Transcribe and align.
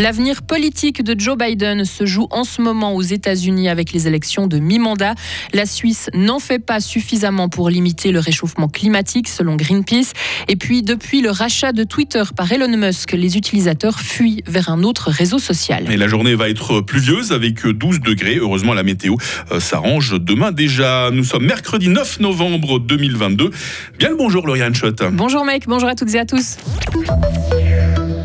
L'avenir 0.00 0.40
politique 0.40 1.02
de 1.02 1.14
Joe 1.20 1.36
Biden 1.36 1.84
se 1.84 2.06
joue 2.06 2.26
en 2.30 2.44
ce 2.44 2.62
moment 2.62 2.94
aux 2.94 3.02
États-Unis 3.02 3.68
avec 3.68 3.92
les 3.92 4.06
élections 4.06 4.46
de 4.46 4.58
mi-mandat. 4.58 5.14
La 5.52 5.66
Suisse 5.66 6.08
n'en 6.14 6.38
fait 6.38 6.58
pas 6.58 6.80
suffisamment 6.80 7.50
pour 7.50 7.68
limiter 7.68 8.10
le 8.10 8.18
réchauffement 8.18 8.66
climatique 8.66 9.28
selon 9.28 9.56
Greenpeace. 9.56 10.14
Et 10.48 10.56
puis 10.56 10.82
depuis 10.82 11.20
le 11.20 11.28
rachat 11.28 11.72
de 11.72 11.84
Twitter 11.84 12.22
par 12.34 12.50
Elon 12.50 12.74
Musk, 12.78 13.12
les 13.12 13.36
utilisateurs 13.36 14.00
fuient 14.00 14.42
vers 14.46 14.70
un 14.70 14.84
autre 14.84 15.10
réseau 15.10 15.38
social. 15.38 15.92
Et 15.92 15.98
la 15.98 16.08
journée 16.08 16.34
va 16.34 16.48
être 16.48 16.80
pluvieuse 16.80 17.32
avec 17.32 17.66
12 17.66 18.00
degrés. 18.00 18.36
Heureusement, 18.36 18.72
la 18.72 18.82
météo 18.82 19.16
euh, 19.52 19.60
s'arrange 19.60 20.18
demain 20.18 20.50
déjà. 20.50 21.10
Nous 21.12 21.24
sommes 21.24 21.44
mercredi 21.44 21.88
9 21.88 22.20
novembre 22.20 22.78
2022. 22.78 23.50
Bien 23.98 24.08
le 24.08 24.16
bonjour, 24.16 24.46
Lauriane 24.46 24.74
Schott. 24.74 25.02
Bonjour 25.12 25.44
mec, 25.44 25.64
bonjour 25.66 25.90
à 25.90 25.94
toutes 25.94 26.14
et 26.14 26.20
à 26.20 26.24
tous. 26.24 26.56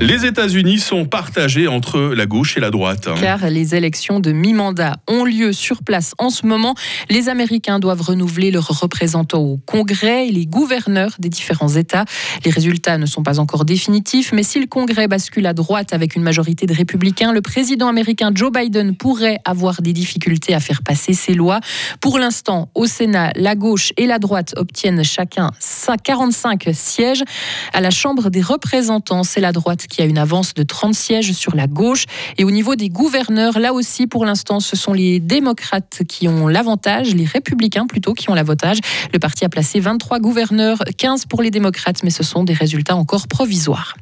Les 0.01 0.25
États-Unis 0.25 0.79
sont 0.79 1.05
partagés 1.05 1.69
entre 1.69 1.99
la 1.99 2.25
gauche 2.25 2.57
et 2.57 2.59
la 2.59 2.69
droite. 2.69 3.07
Car 3.21 3.49
les 3.49 3.75
élections 3.75 4.19
de 4.19 4.33
mi-mandat 4.33 4.97
ont 5.07 5.23
lieu 5.23 5.53
sur 5.53 5.83
place 5.83 6.13
en 6.17 6.29
ce 6.29 6.45
moment. 6.45 6.75
Les 7.09 7.29
Américains 7.29 7.79
doivent 7.79 8.01
renouveler 8.01 8.51
leurs 8.51 8.67
représentants 8.67 9.41
au 9.41 9.57
Congrès 9.65 10.27
et 10.27 10.31
les 10.31 10.45
gouverneurs 10.45 11.15
des 11.17 11.29
différents 11.29 11.69
États. 11.69 12.03
Les 12.43 12.51
résultats 12.51 12.97
ne 12.97 13.05
sont 13.05 13.23
pas 13.23 13.39
encore 13.39 13.63
définitifs, 13.63 14.33
mais 14.33 14.43
si 14.43 14.59
le 14.59 14.67
Congrès 14.67 15.07
bascule 15.07 15.45
à 15.45 15.53
droite 15.53 15.93
avec 15.93 16.15
une 16.15 16.23
majorité 16.23 16.65
de 16.65 16.73
républicains, 16.73 17.31
le 17.31 17.41
président 17.41 17.87
américain 17.87 18.31
Joe 18.35 18.51
Biden 18.51 18.97
pourrait 18.97 19.39
avoir 19.45 19.81
des 19.81 19.93
difficultés 19.93 20.53
à 20.53 20.59
faire 20.59 20.83
passer 20.83 21.13
ses 21.13 21.33
lois. 21.33 21.61
Pour 22.01 22.19
l'instant, 22.19 22.69
au 22.75 22.85
Sénat, 22.85 23.31
la 23.35 23.55
gauche 23.55 23.93
et 23.95 24.07
la 24.07 24.19
droite 24.19 24.55
obtiennent 24.57 25.03
chacun 25.05 25.51
45 26.03 26.69
sièges. 26.73 27.23
À 27.73 27.79
la 27.79 27.91
Chambre 27.91 28.29
des 28.29 28.41
représentants, 28.41 29.23
c'est 29.23 29.41
la 29.41 29.53
droite 29.53 29.84
qui 29.87 30.01
a 30.01 30.05
une 30.05 30.17
avance 30.17 30.53
de 30.53 30.63
30 30.63 30.93
sièges 30.93 31.31
sur 31.33 31.55
la 31.55 31.67
gauche. 31.67 32.05
Et 32.37 32.43
au 32.43 32.51
niveau 32.51 32.75
des 32.75 32.89
gouverneurs, 32.89 33.59
là 33.59 33.73
aussi, 33.73 34.07
pour 34.07 34.25
l'instant, 34.25 34.59
ce 34.59 34.75
sont 34.75 34.93
les 34.93 35.19
démocrates 35.19 36.01
qui 36.07 36.27
ont 36.27 36.47
l'avantage, 36.47 37.13
les 37.15 37.25
républicains 37.25 37.87
plutôt 37.87 38.13
qui 38.13 38.29
ont 38.29 38.33
l'avantage. 38.33 38.79
Le 39.13 39.19
parti 39.19 39.45
a 39.45 39.49
placé 39.49 39.79
23 39.79 40.19
gouverneurs, 40.19 40.79
15 40.97 41.25
pour 41.25 41.41
les 41.41 41.51
démocrates, 41.51 42.03
mais 42.03 42.09
ce 42.09 42.23
sont 42.23 42.43
des 42.43 42.53
résultats 42.53 42.95
encore 42.95 43.27
provisoires. 43.27 43.95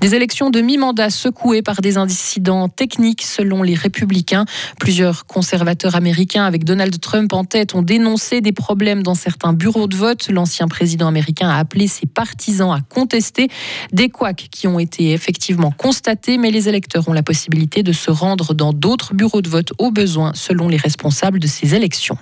Des 0.00 0.14
élections 0.14 0.50
de 0.50 0.60
mi-mandat 0.60 1.10
secouées 1.10 1.62
par 1.62 1.80
des 1.80 1.96
incidents 1.96 2.68
techniques 2.68 3.22
selon 3.22 3.62
les 3.62 3.74
républicains. 3.74 4.44
Plusieurs 4.78 5.26
conservateurs 5.26 5.96
américains 5.96 6.44
avec 6.44 6.64
Donald 6.64 6.98
Trump 7.00 7.32
en 7.32 7.44
tête 7.44 7.74
ont 7.74 7.82
dénoncé 7.82 8.40
des 8.40 8.52
problèmes 8.52 9.02
dans 9.02 9.14
certains 9.14 9.52
bureaux 9.52 9.86
de 9.86 9.96
vote. 9.96 10.28
L'ancien 10.30 10.68
président 10.68 11.08
américain 11.08 11.48
a 11.48 11.58
appelé 11.58 11.88
ses 11.88 12.06
partisans 12.06 12.70
à 12.70 12.80
contester 12.80 13.48
des 13.92 14.08
couacs 14.08 14.48
qui 14.50 14.66
ont 14.66 14.78
été 14.78 15.12
effectivement 15.18 15.72
constatés, 15.72 16.38
mais 16.38 16.50
les 16.50 16.68
électeurs 16.68 17.08
ont 17.08 17.12
la 17.12 17.24
possibilité 17.24 17.82
de 17.82 17.92
se 17.92 18.10
rendre 18.10 18.54
dans 18.54 18.72
d'autres 18.72 19.14
bureaux 19.14 19.42
de 19.42 19.48
vote 19.48 19.72
au 19.78 19.90
besoin 19.90 20.32
selon 20.34 20.68
les 20.68 20.76
responsables 20.78 21.40
de 21.40 21.48
ces 21.48 21.74
élections. 21.74 22.16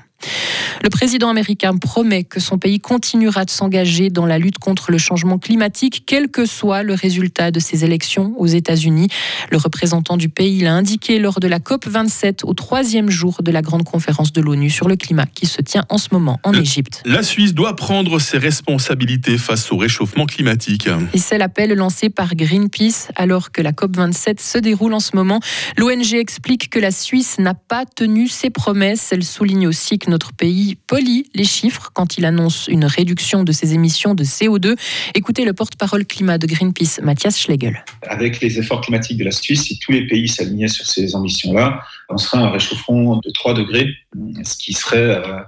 Le 0.82 0.90
président 0.90 1.28
américain 1.28 1.76
promet 1.76 2.24
que 2.24 2.40
son 2.40 2.58
pays 2.58 2.80
continuera 2.80 3.44
de 3.44 3.50
s'engager 3.50 4.10
dans 4.10 4.26
la 4.26 4.38
lutte 4.38 4.58
contre 4.58 4.90
le 4.90 4.98
changement 4.98 5.38
climatique, 5.38 6.04
quel 6.06 6.28
que 6.28 6.46
soit 6.46 6.82
le 6.82 6.94
résultat 6.94 7.50
de 7.50 7.60
ces 7.60 7.84
élections 7.84 8.34
aux 8.38 8.46
États-Unis. 8.46 9.08
Le 9.50 9.56
représentant 9.56 10.16
du 10.16 10.28
pays 10.28 10.60
l'a 10.60 10.74
indiqué 10.74 11.18
lors 11.18 11.40
de 11.40 11.48
la 11.48 11.58
COP27 11.58 12.44
au 12.44 12.54
troisième 12.54 13.10
jour 13.10 13.42
de 13.42 13.50
la 13.50 13.62
grande 13.62 13.84
conférence 13.84 14.32
de 14.32 14.40
l'ONU 14.40 14.70
sur 14.70 14.88
le 14.88 14.96
climat 14.96 15.26
qui 15.26 15.46
se 15.46 15.62
tient 15.62 15.84
en 15.88 15.98
ce 15.98 16.08
moment 16.12 16.38
en 16.44 16.52
Égypte. 16.52 17.02
La 17.04 17.22
Suisse 17.22 17.54
doit 17.54 17.76
prendre 17.76 18.18
ses 18.18 18.38
responsabilités 18.38 19.38
face 19.38 19.72
au 19.72 19.76
réchauffement 19.76 20.26
climatique. 20.26 20.88
Et 21.14 21.18
c'est 21.18 21.38
l'appel 21.38 21.72
lancé 21.74 22.10
par 22.10 22.34
Greenpeace 22.34 23.08
alors 23.16 23.50
que 23.50 23.62
la 23.62 23.72
COP27 23.72 24.40
se 24.40 24.58
déroule 24.58 24.94
en 24.94 25.00
ce 25.00 25.16
moment. 25.16 25.40
L'ONG 25.76 26.14
explique 26.14 26.70
que 26.70 26.78
la 26.78 26.90
Suisse 26.90 27.38
n'a 27.38 27.54
pas 27.54 27.84
tenu 27.86 28.28
ses 28.28 28.50
promesses. 28.50 29.08
Elle 29.12 29.24
souligne 29.24 29.66
aussi 29.66 29.98
que 29.98 30.05
notre 30.08 30.32
pays 30.32 30.76
polie 30.86 31.30
les 31.34 31.44
chiffres 31.44 31.90
quand 31.92 32.18
il 32.18 32.24
annonce 32.24 32.66
une 32.68 32.84
réduction 32.84 33.44
de 33.44 33.52
ses 33.52 33.74
émissions 33.74 34.14
de 34.14 34.24
CO2. 34.24 34.76
Écoutez 35.14 35.44
le 35.44 35.52
porte-parole 35.52 36.04
climat 36.04 36.38
de 36.38 36.46
Greenpeace, 36.46 37.00
Mathias 37.02 37.38
Schlegel. 37.40 37.84
Avec 38.06 38.40
les 38.40 38.58
efforts 38.58 38.80
climatiques 38.80 39.18
de 39.18 39.24
la 39.24 39.30
Suisse, 39.30 39.64
si 39.64 39.78
tous 39.78 39.92
les 39.92 40.06
pays 40.06 40.28
s'alignaient 40.28 40.68
sur 40.68 40.86
ces 40.86 41.14
ambitions-là, 41.14 41.80
on 42.08 42.16
serait 42.16 42.38
un 42.38 42.50
réchauffement 42.50 43.16
de 43.16 43.30
3 43.30 43.54
degrés, 43.54 43.88
ce 44.42 44.56
qui 44.56 44.72
serait 44.72 44.98
euh, 44.98 45.40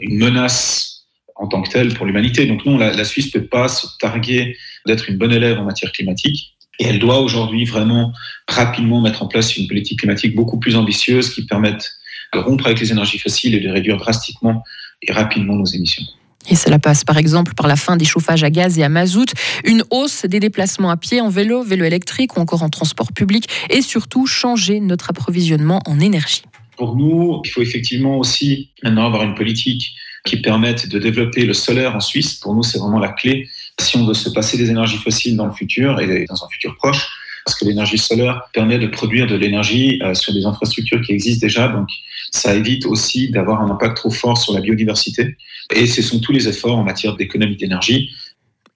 une 0.00 0.18
menace 0.18 1.06
en 1.36 1.46
tant 1.46 1.62
que 1.62 1.70
telle 1.70 1.94
pour 1.94 2.04
l'humanité. 2.04 2.46
Donc 2.46 2.64
non, 2.66 2.78
la 2.78 3.04
Suisse 3.04 3.34
ne 3.34 3.40
peut 3.40 3.46
pas 3.46 3.68
se 3.68 3.86
targuer 4.00 4.56
d'être 4.86 5.08
une 5.08 5.18
bonne 5.18 5.32
élève 5.32 5.58
en 5.58 5.64
matière 5.64 5.92
climatique. 5.92 6.56
Et 6.78 6.86
elle 6.86 6.98
doit 6.98 7.20
aujourd'hui 7.20 7.64
vraiment 7.64 8.12
rapidement 8.48 9.00
mettre 9.00 9.22
en 9.22 9.26
place 9.26 9.56
une 9.56 9.66
politique 9.66 10.00
climatique 10.00 10.34
beaucoup 10.34 10.58
plus 10.58 10.76
ambitieuse 10.76 11.34
qui 11.34 11.44
permette 11.44 11.92
de 12.34 12.38
rompre 12.38 12.66
avec 12.66 12.80
les 12.80 12.92
énergies 12.92 13.18
fossiles 13.18 13.54
et 13.54 13.60
de 13.60 13.68
réduire 13.68 13.96
drastiquement 13.96 14.62
et 15.02 15.12
rapidement 15.12 15.54
nos 15.54 15.64
émissions. 15.64 16.04
Et 16.50 16.54
cela 16.54 16.78
passe 16.78 17.04
par 17.04 17.18
exemple 17.18 17.54
par 17.54 17.66
la 17.66 17.76
fin 17.76 17.96
des 17.96 18.04
chauffages 18.04 18.42
à 18.42 18.50
gaz 18.50 18.78
et 18.78 18.84
à 18.84 18.88
mazout, 18.88 19.32
une 19.64 19.82
hausse 19.90 20.24
des 20.24 20.40
déplacements 20.40 20.90
à 20.90 20.96
pied, 20.96 21.20
en 21.20 21.28
vélo, 21.28 21.62
vélo 21.62 21.84
électrique 21.84 22.36
ou 22.36 22.40
encore 22.40 22.62
en 22.62 22.70
transport 22.70 23.12
public 23.12 23.48
et 23.70 23.82
surtout 23.82 24.26
changer 24.26 24.80
notre 24.80 25.10
approvisionnement 25.10 25.82
en 25.86 26.00
énergie. 26.00 26.42
Pour 26.76 26.96
nous, 26.96 27.42
il 27.44 27.50
faut 27.50 27.60
effectivement 27.60 28.18
aussi 28.18 28.70
maintenant 28.82 29.06
avoir 29.06 29.24
une 29.24 29.34
politique 29.34 29.94
qui 30.24 30.40
permette 30.40 30.88
de 30.88 30.98
développer 30.98 31.44
le 31.44 31.54
solaire 31.54 31.94
en 31.96 32.00
Suisse. 32.00 32.34
Pour 32.34 32.54
nous, 32.54 32.62
c'est 32.62 32.78
vraiment 32.78 32.98
la 32.98 33.08
clé 33.08 33.48
si 33.80 33.96
on 33.96 34.06
veut 34.06 34.14
se 34.14 34.28
passer 34.30 34.56
des 34.56 34.70
énergies 34.70 34.98
fossiles 34.98 35.36
dans 35.36 35.46
le 35.46 35.52
futur 35.52 36.00
et 36.00 36.24
dans 36.26 36.44
un 36.44 36.48
futur 36.48 36.76
proche 36.76 37.08
que 37.58 37.64
l'énergie 37.64 37.98
solaire 37.98 38.42
permet 38.52 38.78
de 38.78 38.86
produire 38.86 39.26
de 39.26 39.34
l'énergie 39.34 40.00
euh, 40.02 40.14
sur 40.14 40.32
des 40.32 40.44
infrastructures 40.44 41.00
qui 41.02 41.12
existent 41.12 41.46
déjà. 41.46 41.68
Donc, 41.68 41.88
ça 42.30 42.54
évite 42.54 42.86
aussi 42.86 43.30
d'avoir 43.30 43.62
un 43.62 43.70
impact 43.70 43.96
trop 43.96 44.10
fort 44.10 44.38
sur 44.38 44.52
la 44.52 44.60
biodiversité. 44.60 45.36
Et 45.74 45.86
ce 45.86 46.02
sont 46.02 46.20
tous 46.20 46.32
les 46.32 46.48
efforts 46.48 46.76
en 46.76 46.84
matière 46.84 47.16
d'économie 47.16 47.56
d'énergie. 47.56 48.10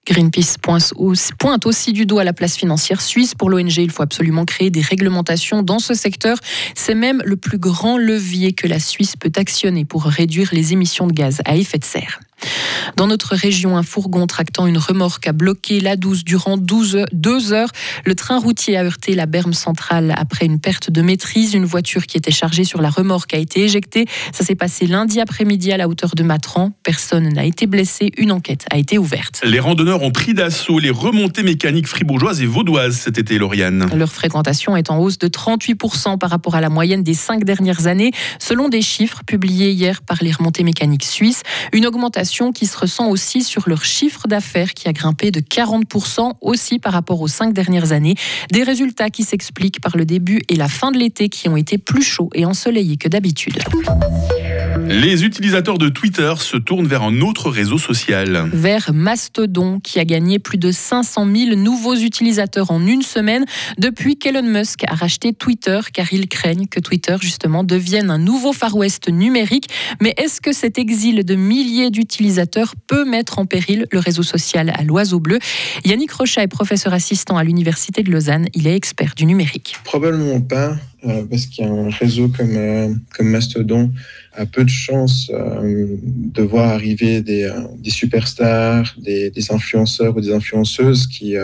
Greenpeace 0.05 0.57
pointe 0.61 1.65
aussi 1.65 1.93
du 1.93 2.05
doigt 2.05 2.25
la 2.25 2.33
place 2.33 2.57
financière 2.57 3.01
suisse. 3.01 3.35
Pour 3.35 3.49
l'ONG, 3.49 3.77
il 3.77 3.89
faut 3.89 4.03
absolument 4.03 4.43
créer 4.43 4.69
des 4.69 4.81
réglementations 4.81 5.63
dans 5.63 5.79
ce 5.79 5.93
secteur. 5.93 6.37
C'est 6.75 6.95
même 6.95 7.21
le 7.25 7.37
plus 7.37 7.57
grand 7.57 7.97
levier 7.97 8.51
que 8.51 8.67
la 8.67 8.79
Suisse 8.79 9.15
peut 9.15 9.31
actionner 9.37 9.85
pour 9.85 10.03
réduire 10.03 10.49
les 10.51 10.73
émissions 10.73 11.07
de 11.07 11.13
gaz 11.13 11.41
à 11.45 11.55
effet 11.55 11.77
de 11.77 11.85
serre. 11.85 12.19
Dans 12.97 13.07
notre 13.07 13.35
région, 13.35 13.77
un 13.77 13.83
fourgon 13.83 14.27
tractant 14.27 14.67
une 14.67 14.77
remorque 14.77 15.27
a 15.27 15.33
bloqué 15.33 15.79
la 15.79 15.95
12 15.95 16.23
durant 16.23 16.57
12 16.57 17.05
deux 17.11 17.53
heures. 17.53 17.69
Le 18.05 18.15
train 18.15 18.39
routier 18.39 18.77
a 18.77 18.83
heurté 18.83 19.15
la 19.15 19.25
berme 19.25 19.53
centrale 19.53 20.13
après 20.17 20.45
une 20.45 20.59
perte 20.59 20.91
de 20.91 21.01
maîtrise. 21.01 21.53
Une 21.53 21.65
voiture 21.65 22.05
qui 22.05 22.17
était 22.17 22.31
chargée 22.31 22.63
sur 22.63 22.81
la 22.81 22.89
remorque 22.89 23.33
a 23.33 23.37
été 23.37 23.61
éjectée. 23.61 24.05
Ça 24.31 24.43
s'est 24.43 24.55
passé 24.55 24.87
lundi 24.87 25.19
après-midi 25.19 25.71
à 25.71 25.77
la 25.77 25.87
hauteur 25.87 26.15
de 26.15 26.23
Matran. 26.23 26.71
Personne 26.83 27.29
n'a 27.29 27.45
été 27.45 27.67
blessé. 27.67 28.11
Une 28.17 28.31
enquête 28.31 28.65
a 28.71 28.77
été 28.77 28.97
ouverte. 28.97 29.41
Les 29.43 29.59
randonneurs 29.59 30.01
ont 30.03 30.11
pris 30.11 30.33
d'assaut 30.33 30.79
les 30.79 30.89
remontées 30.89 31.43
mécaniques 31.43 31.87
fribourgeoises 31.87 32.41
et 32.41 32.45
vaudoises 32.45 32.97
cet 32.97 33.17
été, 33.17 33.37
Lauriane. 33.37 33.89
Leur 33.95 34.11
fréquentation 34.11 34.75
est 34.75 34.89
en 34.89 34.99
hausse 34.99 35.17
de 35.17 35.27
38% 35.27 36.17
par 36.17 36.29
rapport 36.29 36.55
à 36.55 36.61
la 36.61 36.69
moyenne 36.69 37.03
des 37.03 37.13
cinq 37.13 37.43
dernières 37.43 37.87
années, 37.87 38.11
selon 38.39 38.69
des 38.69 38.81
chiffres 38.81 39.21
publiés 39.25 39.71
hier 39.71 40.01
par 40.01 40.17
les 40.21 40.31
remontées 40.31 40.63
mécaniques 40.63 41.05
suisses. 41.05 41.43
Une 41.71 41.85
augmentation 41.85 42.32
qui 42.51 42.65
se 42.65 42.77
ressent 42.77 43.09
aussi 43.09 43.43
sur 43.43 43.69
leur 43.69 43.85
chiffre 43.85 44.27
d'affaires 44.27 44.73
qui 44.73 44.87
a 44.87 44.93
grimpé 44.93 45.29
de 45.29 45.39
40% 45.39 46.33
aussi 46.41 46.79
par 46.79 46.93
rapport 46.93 47.21
aux 47.21 47.27
cinq 47.27 47.53
dernières 47.53 47.91
années. 47.91 48.15
Des 48.51 48.63
résultats 48.63 49.09
qui 49.09 49.23
s'expliquent 49.23 49.81
par 49.81 49.95
le 49.97 50.05
début 50.05 50.41
et 50.49 50.55
la 50.55 50.67
fin 50.67 50.91
de 50.91 50.97
l'été 50.97 51.29
qui 51.29 51.47
ont 51.47 51.57
été 51.57 51.77
plus 51.77 52.03
chauds 52.03 52.29
et 52.33 52.45
ensoleillés 52.45 52.97
que 52.97 53.07
d'habitude. 53.07 53.59
Les 54.87 55.23
utilisateurs 55.23 55.77
de 55.77 55.89
Twitter 55.89 56.33
se 56.37 56.57
tournent 56.57 56.87
vers 56.87 57.03
un 57.03 57.21
autre 57.21 57.49
réseau 57.49 57.77
social. 57.77 58.49
Vers 58.51 58.91
Mastodon, 58.93 59.79
qui 59.79 59.99
a 59.99 60.05
gagné 60.05 60.39
plus 60.39 60.57
de 60.57 60.71
500 60.71 61.25
000 61.33 61.55
nouveaux 61.55 61.95
utilisateurs 61.95 62.71
en 62.71 62.85
une 62.85 63.01
semaine 63.01 63.45
depuis 63.77 64.17
qu'Elon 64.17 64.43
Musk 64.43 64.83
a 64.87 64.95
racheté 64.95 65.33
Twitter, 65.33 65.79
car 65.93 66.11
ils 66.11 66.27
craignent 66.27 66.67
que 66.67 66.79
Twitter, 66.79 67.15
justement, 67.21 67.63
devienne 67.63 68.11
un 68.11 68.17
nouveau 68.17 68.51
Far 68.51 68.75
West 68.75 69.09
numérique. 69.09 69.69
Mais 70.01 70.13
est-ce 70.17 70.41
que 70.41 70.51
cet 70.51 70.77
exil 70.77 71.23
de 71.23 71.35
milliers 71.35 71.89
d'utilisateurs 71.89 72.73
peut 72.87 73.05
mettre 73.05 73.39
en 73.39 73.45
péril 73.45 73.87
le 73.91 73.99
réseau 73.99 74.23
social 74.23 74.71
à 74.75 74.83
l'oiseau 74.83 75.19
bleu? 75.19 75.39
Yannick 75.85 76.11
Rochat 76.11 76.43
est 76.43 76.47
professeur 76.47 76.93
assistant 76.93 77.37
à 77.37 77.43
l'Université 77.43 78.03
de 78.03 78.11
Lausanne. 78.11 78.47
Il 78.53 78.67
est 78.67 78.75
expert 78.75 79.13
du 79.15 79.25
numérique. 79.25 79.75
Probablement 79.83 80.41
pas. 80.41 80.75
Euh, 81.05 81.25
parce 81.29 81.47
qu'il 81.47 81.65
y 81.65 81.67
a 81.67 81.71
un 81.71 81.89
réseau 81.89 82.29
comme, 82.29 82.55
euh, 82.55 82.93
comme 83.17 83.27
Mastodon 83.27 83.91
a 84.31 84.45
peu 84.45 84.63
de 84.63 84.69
chances 84.69 85.29
euh, 85.33 85.97
de 86.01 86.41
voir 86.41 86.69
arriver 86.69 87.21
des, 87.21 87.51
des 87.77 87.89
superstars, 87.89 88.95
des, 88.97 89.29
des, 89.29 89.51
influenceurs 89.51 90.15
ou 90.15 90.21
des 90.21 90.31
influenceuses 90.31 91.07
qui, 91.07 91.35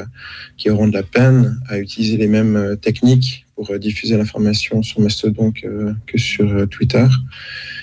qui 0.56 0.70
auront 0.70 0.88
de 0.88 0.94
la 0.94 1.04
peine 1.04 1.60
à 1.68 1.78
utiliser 1.78 2.16
les 2.16 2.28
mêmes 2.28 2.78
techniques 2.82 3.46
pour 3.56 3.78
diffuser 3.78 4.18
l'information 4.18 4.82
sur 4.82 5.02
Mastodon 5.02 5.52
que, 5.52 5.94
que, 6.08 6.18
sur 6.18 6.68
Twitter. 6.70 7.06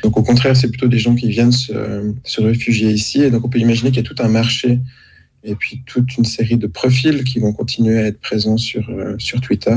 Donc 0.03 0.17
au 0.17 0.23
contraire, 0.23 0.57
c'est 0.57 0.69
plutôt 0.69 0.89
des 0.89 0.99
gens 0.99 1.15
qui 1.15 1.29
viennent 1.29 1.53
se, 1.53 2.15
se 2.25 2.41
réfugier 2.41 2.91
ici. 2.91 3.23
Et 3.23 3.31
donc 3.31 3.45
on 3.45 3.49
peut 3.51 3.59
imaginer 3.59 3.91
qu'il 3.91 4.03
y 4.03 4.07
a 4.07 4.09
tout 4.09 4.23
un 4.23 4.29
marché 4.29 4.81
et 5.45 5.55
puis 5.55 5.83
toute 5.87 6.17
une 6.17 6.25
série 6.25 6.57
de 6.57 6.67
profils 6.67 7.23
qui 7.23 7.39
vont 7.39 7.53
continuer 7.53 7.99
à 7.99 8.07
être 8.07 8.21
présents 8.21 8.57
sur, 8.57 8.91
sur 9.19 9.41
Twitter. 9.41 9.77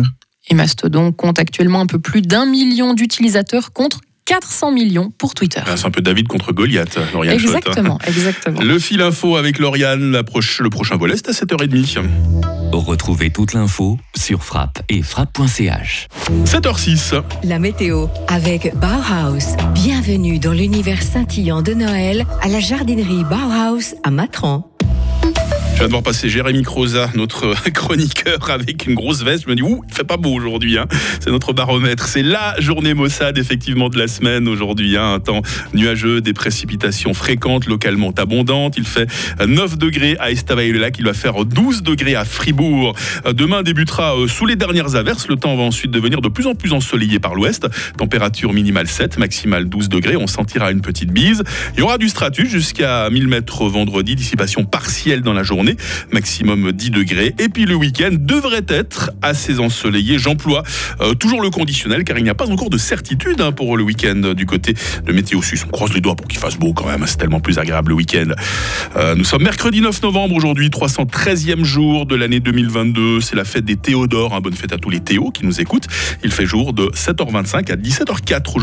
Et 0.50 0.56
Mastodon 0.56 1.12
compte 1.12 1.40
actuellement 1.40 1.81
un 1.81 1.86
peu 1.86 2.00
plus 2.00 2.22
d'un 2.22 2.46
million 2.46 2.94
d'utilisateurs 2.94 3.72
contre 3.72 4.00
400 4.25 4.72
millions 4.72 5.12
pour 5.18 5.34
Twitter. 5.34 5.62
Ah, 5.66 5.75
c'est 5.75 5.88
un 5.88 5.92
peu 5.92 6.01
David 6.01 6.28
contre 6.28 6.54
Goliath, 6.54 7.00
Lauriane 7.13 7.34
Exactement, 7.34 7.98
exactement. 8.06 8.62
Le 8.62 8.78
fil 8.78 9.01
info 9.01 9.38
avec 9.38 9.57
Lauriane, 9.57 10.12
le 10.12 10.69
prochain 10.69 10.98
volet, 10.98 11.16
c'est 11.18 11.30
à 11.30 11.31
7h30. 11.31 12.06
Retrouvez 12.72 13.31
toute 13.31 13.54
l'info 13.54 13.98
sur 14.16 14.44
frappe 14.44 14.84
et 14.88 15.01
frappe.ch. 15.01 16.07
7h06. 16.46 17.24
La 17.44 17.57
météo 17.57 18.06
avec 18.28 18.75
Bauhaus. 18.75 19.57
Bienvenue 19.74 20.38
dans 20.38 20.54
l'univers 20.54 21.02
scintillant 21.02 21.63
de 21.63 21.74
Noël 21.74 22.28
à 22.44 22.50
la 22.50 22.60
jardinerie 22.60 23.24
Bauhaus 23.24 23.95
à 24.04 24.12
Matran. 24.12 24.69
Je 25.80 25.84
viens 25.84 25.88
de 25.88 25.94
voir 25.94 26.04
passer 26.04 26.28
Jérémy 26.28 26.64
Croza, 26.64 27.10
notre 27.16 27.54
chroniqueur, 27.74 28.50
avec 28.50 28.86
une 28.86 28.96
grosse 28.96 29.24
veste. 29.24 29.46
Je 29.46 29.50
me 29.50 29.56
dis, 29.56 29.62
ouh, 29.62 29.81
il 29.88 29.96
fait 29.96 30.04
pas 30.04 30.18
beau 30.18 30.34
aujourd'hui. 30.34 30.78
Hein. 30.78 30.88
C'est 31.22 31.31
notre 31.31 31.54
baromètre. 31.54 32.06
C'est 32.06 32.22
la 32.22 32.54
journée 32.60 32.94
Mossad, 32.94 33.38
effectivement, 33.38 33.88
de 33.88 33.98
la 33.98 34.10
semaine 34.10 34.50
aujourd'hui. 34.50 34.98
Hein. 34.98 35.14
Un 35.14 35.20
temps 35.22 35.42
nuageux, 35.74 36.20
des 36.20 36.34
précipitations 36.34 37.14
fréquentes, 37.14 37.66
localement 37.66 38.12
abondantes. 38.18 38.76
Il 38.76 38.84
fait 38.84 39.08
9 39.40 39.78
degrés 39.78 40.18
à 40.20 40.31
Estavayer-le-Lac. 40.31 41.00
Il 41.00 41.06
va 41.06 41.14
faire 41.14 41.46
12 41.46 41.81
degrés 41.81 42.16
à 42.16 42.26
Fribourg. 42.26 42.94
Demain 43.31 43.64
débutera 43.64 44.18
euh, 44.18 44.28
sous 44.28 44.46
les 44.46 44.58
dernières 44.58 44.98
averses. 44.98 45.30
Le 45.30 45.38
temps 45.38 45.56
va 45.56 45.64
ensuite 45.64 45.92
devenir 45.92 46.20
de 46.20 46.28
plus 46.28 46.48
en 46.48 46.56
plus 46.56 46.74
ensoleillé 46.74 47.20
par 47.20 47.36
l'ouest. 47.36 47.70
Température 47.98 48.52
minimale 48.52 48.88
7, 48.90 49.18
maximale 49.18 49.70
12 49.70 49.88
degrés. 49.88 50.18
On 50.18 50.28
sentira 50.28 50.72
une 50.72 50.81
petite 50.81 51.14
bise. 51.14 51.46
Il 51.76 51.80
y 51.80 51.84
aura 51.84 51.98
du 51.98 52.10
stratus 52.10 52.50
jusqu'à 52.50 53.10
1000 53.10 53.30
mètres 53.30 53.66
vendredi. 53.70 54.18
Dissipation 54.18 54.66
partielle 54.66 55.22
dans 55.22 55.31
la 55.31 55.44
journée 55.44 55.69
maximum 56.12 56.71
10 56.71 56.92
degrés. 56.92 57.36
Et 57.39 57.50
puis 57.50 57.66
le 57.66 57.75
week-end 57.75 58.12
devrait 58.12 58.66
être 58.68 59.12
assez 59.21 59.60
ensoleillé. 59.60 60.18
J'emploie 60.19 60.63
euh, 61.01 61.13
toujours 61.13 61.42
le 61.42 61.50
conditionnel 61.50 62.04
car 62.04 62.18
il 62.18 62.24
n'y 62.24 62.30
a 62.30 62.36
pas 62.36 62.50
encore 62.50 62.69
de 62.69 62.77
certitude 62.77 63.42
hein, 63.42 63.51
pour 63.51 63.77
le 63.77 63.83
week-end 63.83 64.33
du 64.36 64.45
côté 64.45 64.74
de 65.06 65.13
Météo 65.13 65.42
Suisse. 65.42 65.66
On 65.68 65.71
croise 65.71 65.94
les 65.94 66.01
doigts 66.01 66.16
pour 66.16 66.27
qu'il 66.27 66.39
fasse 66.39 66.57
beau 66.57 66.74
quand 66.74 66.88
même, 66.88 67.04
c'est 67.06 67.18
tellement 67.18 67.39
plus 67.39 67.60
agréable 67.60 67.89
le 67.89 67.95
week-end. 67.95 68.30
Euh, 68.95 69.16
nous 69.16 69.24
sommes 69.24 69.44
mercredi 69.44 69.81
9 69.81 70.01
novembre 70.04 70.36
aujourd'hui, 70.36 70.69
313e 70.69 71.63
jour 71.63 72.06
de 72.06 72.16
l'année 72.16 72.39
2022. 72.39 73.21
C'est 73.21 73.36
la 73.36 73.45
fête 73.45 73.66
des 73.66 73.75
Théodores. 73.75 74.39
Bonne 74.42 74.54
fête 74.54 74.74
à 74.74 74.77
tous 74.77 74.89
les 74.89 75.00
Théos 75.00 75.31
qui 75.31 75.45
nous 75.45 75.60
écoutent. 75.62 75.88
Il 76.24 76.31
fait 76.31 76.45
jour 76.45 76.74
de 76.74 76.86
7h25 76.88 77.71
à 77.71 77.75
17h04 77.75 78.56
aujourd'hui. 78.56 78.57